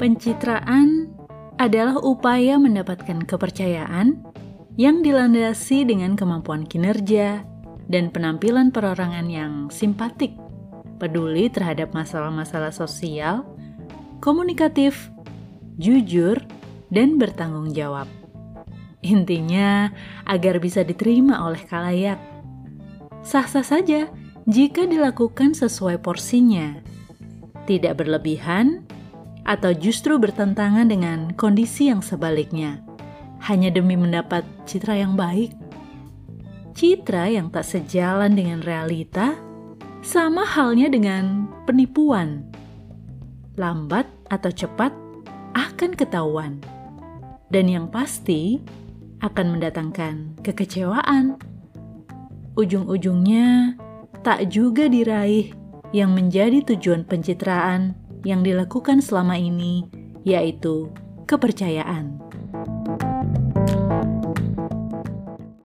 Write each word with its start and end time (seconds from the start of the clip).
Pencitraan 0.00 1.12
adalah 1.60 2.00
upaya 2.00 2.56
mendapatkan 2.56 3.20
kepercayaan 3.20 4.16
yang 4.80 5.04
dilandasi 5.04 5.84
dengan 5.84 6.16
kemampuan 6.16 6.64
kinerja 6.64 7.44
dan 7.84 8.08
penampilan 8.08 8.72
perorangan 8.72 9.28
yang 9.28 9.68
simpatik, 9.68 10.32
peduli 10.96 11.52
terhadap 11.52 11.92
masalah-masalah 11.92 12.72
sosial, 12.72 13.44
komunikatif, 14.24 15.12
jujur, 15.76 16.40
dan 16.88 17.20
bertanggung 17.20 17.76
jawab. 17.76 18.08
Intinya, 19.04 19.92
agar 20.24 20.64
bisa 20.64 20.80
diterima 20.80 21.44
oleh 21.44 21.60
kalayak. 21.68 22.16
Sah-sah 23.20 23.68
saja 23.68 24.08
jika 24.48 24.88
dilakukan 24.88 25.52
sesuai 25.52 26.00
porsinya, 26.00 26.80
tidak 27.68 28.00
berlebihan 28.00 28.88
atau 29.50 29.74
justru 29.74 30.14
bertentangan 30.14 30.86
dengan 30.86 31.34
kondisi 31.34 31.90
yang 31.90 31.98
sebaliknya, 31.98 32.78
hanya 33.42 33.74
demi 33.74 33.98
mendapat 33.98 34.46
citra 34.62 35.02
yang 35.02 35.18
baik. 35.18 35.50
Citra 36.78 37.26
yang 37.26 37.50
tak 37.50 37.66
sejalan 37.66 38.38
dengan 38.38 38.62
realita, 38.62 39.34
sama 40.06 40.46
halnya 40.46 40.86
dengan 40.86 41.50
penipuan. 41.66 42.46
Lambat 43.58 44.06
atau 44.30 44.54
cepat 44.54 44.94
akan 45.58 45.98
ketahuan, 45.98 46.62
dan 47.50 47.66
yang 47.66 47.90
pasti 47.90 48.62
akan 49.18 49.58
mendatangkan 49.58 50.38
kekecewaan. 50.46 51.42
Ujung-ujungnya 52.54 53.74
tak 54.22 54.46
juga 54.46 54.86
diraih 54.86 55.50
yang 55.90 56.14
menjadi 56.14 56.62
tujuan 56.70 57.02
pencitraan 57.02 57.98
yang 58.24 58.44
dilakukan 58.44 59.02
selama 59.02 59.36
ini, 59.36 59.84
yaitu 60.24 60.92
kepercayaan. 61.26 62.29